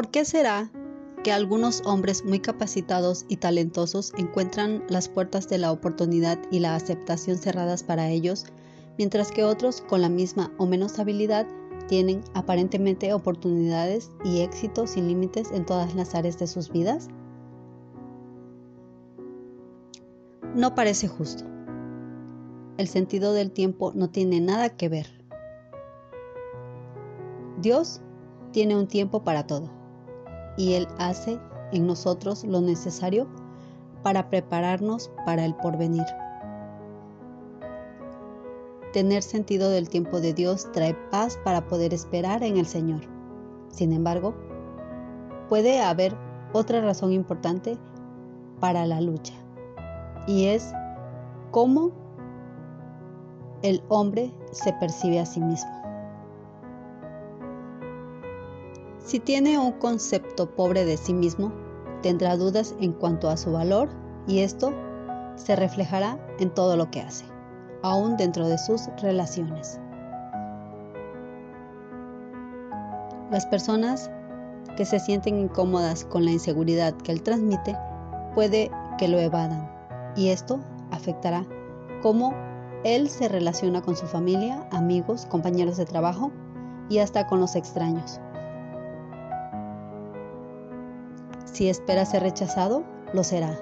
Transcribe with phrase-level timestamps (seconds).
[0.00, 0.70] ¿Por qué será
[1.22, 6.74] que algunos hombres muy capacitados y talentosos encuentran las puertas de la oportunidad y la
[6.74, 8.46] aceptación cerradas para ellos,
[8.96, 11.46] mientras que otros con la misma o menos habilidad
[11.86, 17.08] tienen aparentemente oportunidades y éxito sin límites en todas las áreas de sus vidas?
[20.54, 21.44] No parece justo.
[22.78, 25.08] El sentido del tiempo no tiene nada que ver.
[27.60, 28.00] Dios
[28.52, 29.79] tiene un tiempo para todo
[30.60, 31.40] y Él hace
[31.72, 33.26] en nosotros lo necesario
[34.02, 36.04] para prepararnos para el porvenir.
[38.92, 43.00] Tener sentido del tiempo de Dios trae paz para poder esperar en el Señor.
[43.70, 44.34] Sin embargo,
[45.48, 46.14] puede haber
[46.52, 47.78] otra razón importante
[48.60, 49.32] para la lucha,
[50.26, 50.74] y es
[51.52, 51.92] cómo
[53.62, 55.79] el hombre se percibe a sí mismo.
[59.10, 61.52] Si tiene un concepto pobre de sí mismo,
[62.00, 63.88] tendrá dudas en cuanto a su valor
[64.28, 64.72] y esto
[65.34, 67.24] se reflejará en todo lo que hace,
[67.82, 69.80] aún dentro de sus relaciones.
[73.32, 74.12] Las personas
[74.76, 77.76] que se sienten incómodas con la inseguridad que él transmite
[78.36, 79.68] puede que lo evadan
[80.14, 80.60] y esto
[80.92, 81.44] afectará
[82.00, 82.32] cómo
[82.84, 86.30] él se relaciona con su familia, amigos, compañeros de trabajo
[86.88, 88.20] y hasta con los extraños.
[91.60, 93.54] Si espera ser rechazado, lo será.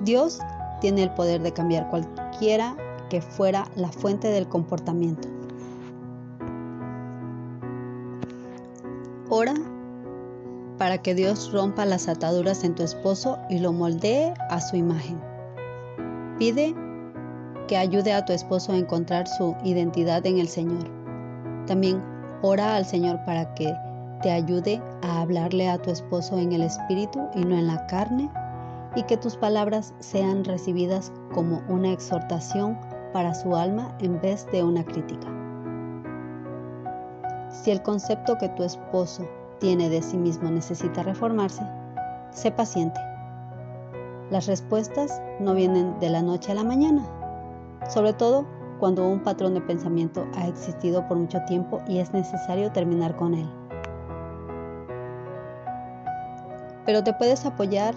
[0.00, 0.40] Dios
[0.80, 2.76] tiene el poder de cambiar cualquiera
[3.08, 5.28] que fuera la fuente del comportamiento.
[9.28, 9.54] Ora
[10.76, 15.20] para que Dios rompa las ataduras en tu esposo y lo moldee a su imagen.
[16.40, 16.74] Pide
[17.68, 20.90] que ayude a tu esposo a encontrar su identidad en el Señor.
[21.68, 22.02] También
[22.42, 23.72] ora al Señor para que
[24.22, 28.30] te ayude a hablarle a tu esposo en el espíritu y no en la carne,
[28.96, 32.78] y que tus palabras sean recibidas como una exhortación
[33.12, 35.28] para su alma en vez de una crítica.
[37.50, 39.26] Si el concepto que tu esposo
[39.60, 41.62] tiene de sí mismo necesita reformarse,
[42.30, 43.00] sé paciente.
[44.30, 47.02] Las respuestas no vienen de la noche a la mañana,
[47.88, 48.46] sobre todo
[48.78, 53.34] cuando un patrón de pensamiento ha existido por mucho tiempo y es necesario terminar con
[53.34, 53.48] él.
[56.88, 57.94] Pero te puedes apoyar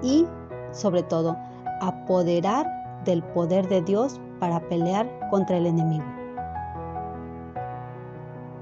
[0.00, 0.28] y,
[0.70, 1.36] sobre todo,
[1.80, 6.04] apoderar del poder de Dios para pelear contra el enemigo.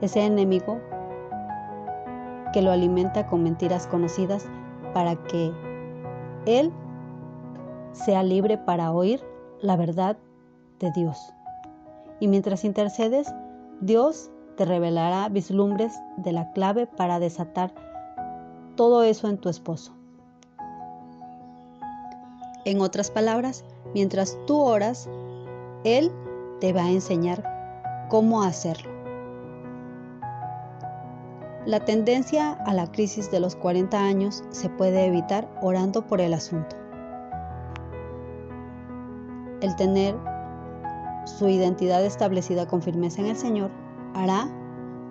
[0.00, 0.80] Ese enemigo
[2.54, 4.46] que lo alimenta con mentiras conocidas
[4.94, 5.52] para que
[6.46, 6.72] Él
[7.92, 9.22] sea libre para oír
[9.60, 10.16] la verdad
[10.78, 11.34] de Dios.
[12.18, 13.30] Y mientras intercedes,
[13.82, 17.91] Dios te revelará vislumbres de la clave para desatar
[18.76, 19.92] todo eso en tu esposo.
[22.64, 25.08] En otras palabras, mientras tú oras,
[25.84, 26.12] Él
[26.60, 28.90] te va a enseñar cómo hacerlo.
[31.66, 36.34] La tendencia a la crisis de los 40 años se puede evitar orando por el
[36.34, 36.76] asunto.
[39.60, 40.16] El tener
[41.24, 43.70] su identidad establecida con firmeza en el Señor
[44.14, 44.48] hará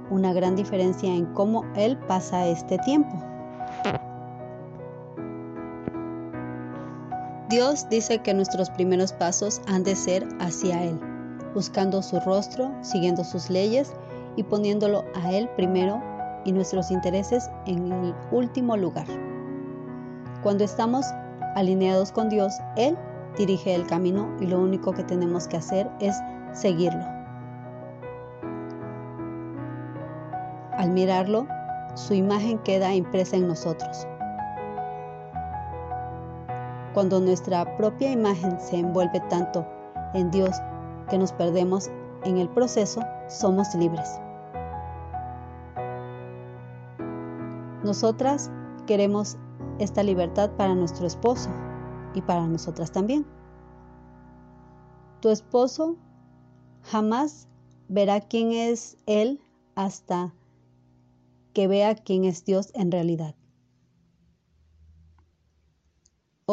[0.09, 3.30] una gran diferencia en cómo Él pasa este tiempo.
[7.51, 10.97] Dios dice que nuestros primeros pasos han de ser hacia Él,
[11.53, 13.91] buscando su rostro, siguiendo sus leyes
[14.37, 16.01] y poniéndolo a Él primero
[16.45, 19.05] y nuestros intereses en el último lugar.
[20.41, 21.05] Cuando estamos
[21.55, 22.97] alineados con Dios, Él
[23.37, 26.15] dirige el camino y lo único que tenemos que hacer es
[26.53, 27.03] seguirlo.
[30.71, 31.47] Al mirarlo,
[31.95, 34.07] su imagen queda impresa en nosotros.
[36.93, 39.65] Cuando nuestra propia imagen se envuelve tanto
[40.13, 40.55] en Dios
[41.09, 41.89] que nos perdemos
[42.23, 44.19] en el proceso, somos libres.
[47.83, 48.51] Nosotras
[48.85, 49.37] queremos
[49.79, 51.49] esta libertad para nuestro esposo
[52.13, 53.25] y para nosotras también.
[55.21, 55.95] Tu esposo
[56.83, 57.47] Jamás
[57.87, 59.39] verá quién es Él
[59.75, 60.33] hasta
[61.53, 63.35] que vea quién es Dios en realidad.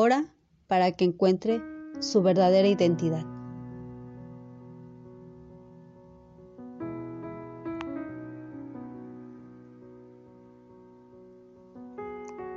[0.00, 0.32] Ora
[0.68, 1.60] para que encuentre
[1.98, 3.24] su verdadera identidad.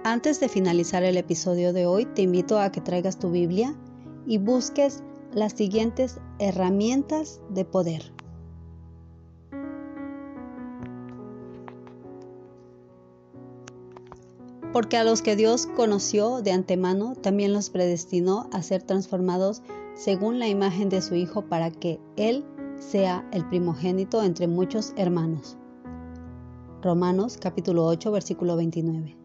[0.03, 3.73] Antes de finalizar el episodio de hoy, te invito a que traigas tu Biblia
[4.27, 5.01] y busques
[5.33, 8.20] las siguientes herramientas de poder.
[14.73, 19.61] Porque a los que Dios conoció de antemano, también los predestinó a ser transformados
[19.95, 22.45] según la imagen de su Hijo para que Él
[22.79, 25.57] sea el primogénito entre muchos hermanos.
[26.81, 29.17] Romanos capítulo 8 versículo 29.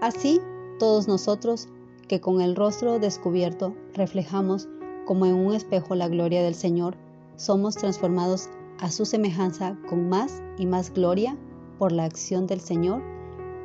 [0.00, 0.40] Así,
[0.78, 1.68] todos nosotros,
[2.06, 4.68] que con el rostro descubierto reflejamos
[5.04, 6.96] como en un espejo la gloria del Señor,
[7.36, 8.48] somos transformados
[8.78, 11.36] a su semejanza con más y más gloria
[11.78, 13.02] por la acción del Señor,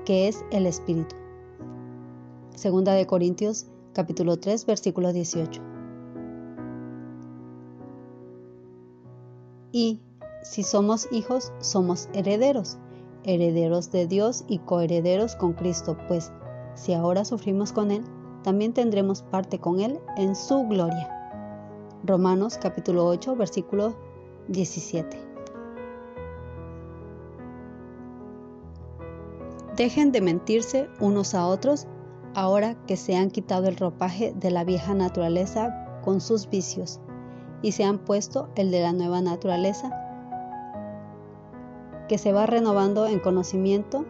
[0.06, 1.16] que es el Espíritu.
[2.56, 5.62] Segunda de Corintios capítulo 3 versículo 18.
[9.72, 10.02] Y
[10.44, 12.78] si somos hijos, somos herederos
[13.26, 16.32] herederos de Dios y coherederos con Cristo, pues
[16.76, 18.04] si ahora sufrimos con Él,
[18.44, 21.10] también tendremos parte con Él en su gloria.
[22.04, 23.96] Romanos capítulo 8, versículo
[24.50, 25.23] 17.
[29.76, 31.88] Dejen de mentirse unos a otros
[32.36, 37.00] ahora que se han quitado el ropaje de la vieja naturaleza con sus vicios
[37.64, 39.90] y se han puesto el de la nueva naturaleza
[42.08, 44.06] que se va renovando en conocimiento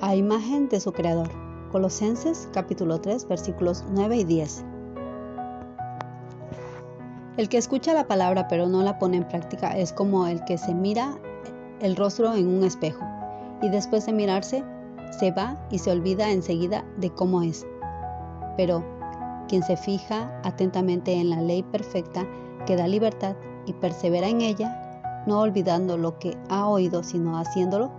[0.00, 1.28] a imagen de su Creador.
[1.70, 4.64] Colosenses capítulo 3 versículos 9 y 10.
[7.36, 10.56] El que escucha la palabra pero no la pone en práctica es como el que
[10.56, 11.18] se mira
[11.80, 13.04] el rostro en un espejo
[13.60, 14.64] y después de mirarse
[15.12, 17.66] se va y se olvida enseguida de cómo es.
[18.56, 18.84] Pero
[19.48, 22.26] quien se fija atentamente en la ley perfecta
[22.66, 23.36] que da libertad
[23.66, 27.90] y persevera en ella, no olvidando lo que ha oído, sino haciéndolo,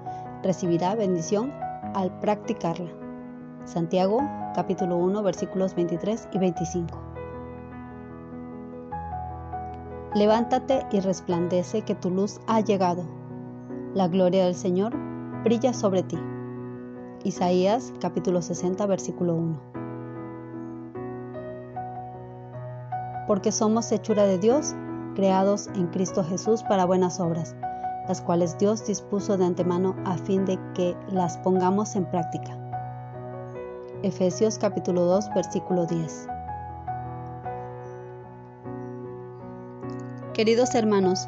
[0.41, 1.53] recibirá bendición
[1.93, 2.89] al practicarla.
[3.65, 4.19] Santiago
[4.55, 6.99] capítulo 1 versículos 23 y 25.
[10.15, 13.03] Levántate y resplandece que tu luz ha llegado.
[13.93, 14.95] La gloria del Señor
[15.43, 16.19] brilla sobre ti.
[17.25, 19.57] Isaías capítulo 60 versículo 1.
[23.27, 24.75] Porque somos hechura de Dios
[25.15, 27.55] creados en Cristo Jesús para buenas obras,
[28.09, 32.57] las cuales Dios dispuso de antemano a fin de que las pongamos en práctica.
[34.01, 36.27] Efesios capítulo 2 versículo 10.
[40.33, 41.25] Queridos hermanos,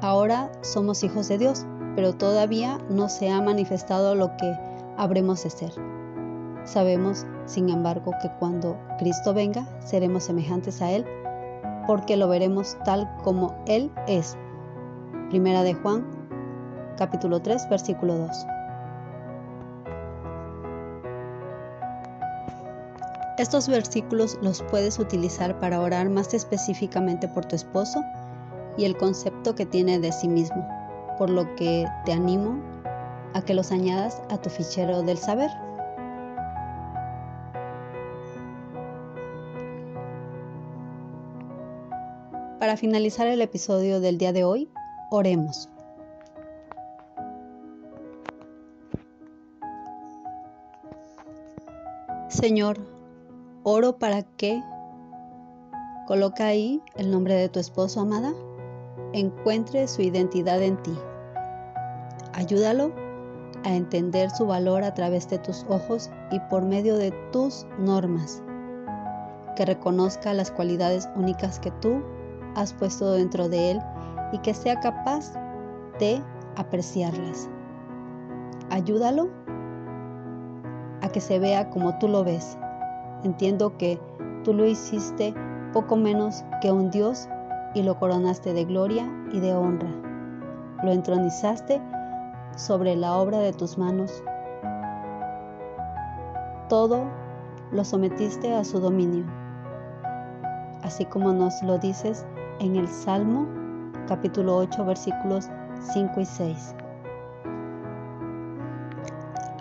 [0.00, 1.66] ahora somos hijos de Dios,
[1.96, 5.72] pero todavía no se ha manifestado lo que habremos de ser.
[6.64, 11.06] Sabemos, sin embargo, que cuando Cristo venga, seremos semejantes a Él
[11.86, 14.36] porque lo veremos tal como Él es.
[15.30, 16.04] Primera de Juan,
[16.96, 18.46] capítulo 3, versículo 2.
[23.38, 28.02] Estos versículos los puedes utilizar para orar más específicamente por tu esposo
[28.78, 30.66] y el concepto que tiene de sí mismo,
[31.18, 32.56] por lo que te animo
[33.36, 35.50] a que los añadas a tu fichero del saber.
[42.58, 44.70] Para finalizar el episodio del día de hoy,
[45.10, 45.68] oremos.
[52.30, 52.78] Señor,
[53.64, 54.62] oro para que,
[56.06, 58.32] coloca ahí el nombre de tu esposo amada,
[59.12, 60.96] encuentre su identidad en ti.
[62.32, 63.05] Ayúdalo
[63.66, 68.40] a entender su valor a través de tus ojos y por medio de tus normas.
[69.56, 72.00] Que reconozca las cualidades únicas que tú
[72.54, 73.80] has puesto dentro de él
[74.32, 75.32] y que sea capaz
[75.98, 76.22] de
[76.54, 77.48] apreciarlas.
[78.70, 79.28] Ayúdalo
[81.02, 82.56] a que se vea como tú lo ves.
[83.24, 83.98] Entiendo que
[84.44, 85.34] tú lo hiciste
[85.72, 87.28] poco menos que un Dios
[87.74, 89.90] y lo coronaste de gloria y de honra.
[90.84, 91.82] Lo entronizaste
[92.56, 94.22] sobre la obra de tus manos.
[96.68, 97.04] Todo
[97.70, 99.24] lo sometiste a su dominio.
[100.82, 102.26] Así como nos lo dices
[102.58, 103.46] en el Salmo
[104.08, 105.48] capítulo 8 versículos
[105.92, 106.74] 5 y 6.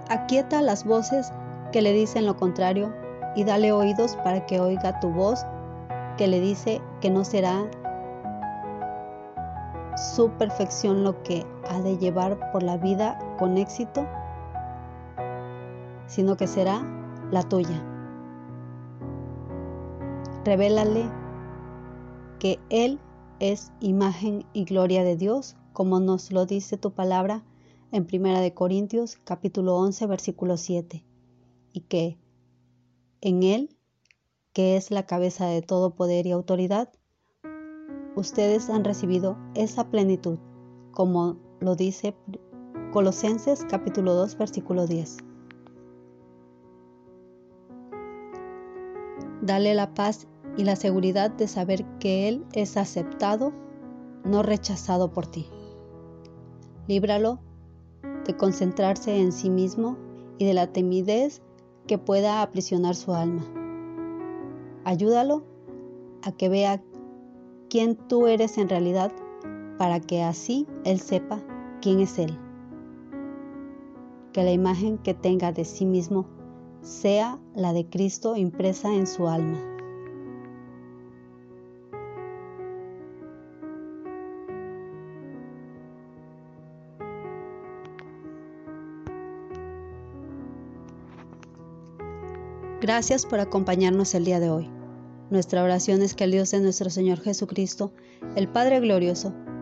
[0.09, 1.31] Aquieta las voces
[1.71, 2.93] que le dicen lo contrario
[3.35, 5.45] y dale oídos para que oiga tu voz
[6.17, 7.65] que le dice que no será
[9.97, 14.05] su perfección lo que ha de llevar por la vida con éxito,
[16.07, 16.81] sino que será
[17.31, 17.83] la tuya.
[20.43, 21.09] Revélale
[22.39, 22.99] que Él
[23.39, 27.43] es imagen y gloria de Dios, como nos lo dice tu palabra
[27.91, 31.03] en 1 Corintios capítulo 11 versículo 7,
[31.73, 32.17] y que
[33.21, 33.75] en Él,
[34.53, 36.89] que es la cabeza de todo poder y autoridad,
[38.15, 40.37] ustedes han recibido esa plenitud,
[40.91, 42.15] como lo dice
[42.91, 45.17] Colosenses capítulo 2 versículo 10.
[49.41, 53.51] Dale la paz y la seguridad de saber que Él es aceptado,
[54.23, 55.47] no rechazado por ti.
[56.87, 57.39] Líbralo
[58.25, 59.97] de concentrarse en sí mismo
[60.37, 61.41] y de la timidez
[61.87, 63.43] que pueda aprisionar su alma.
[64.83, 65.43] Ayúdalo
[66.23, 66.81] a que vea
[67.69, 69.11] quién tú eres en realidad
[69.77, 71.41] para que así Él sepa
[71.81, 72.37] quién es Él.
[74.33, 76.27] Que la imagen que tenga de sí mismo
[76.81, 79.59] sea la de Cristo impresa en su alma.
[92.81, 94.69] Gracias por acompañarnos el día de hoy.
[95.31, 97.91] Nuestra oración es que el Dios de nuestro Señor Jesucristo,
[98.35, 99.33] el Padre Glorioso,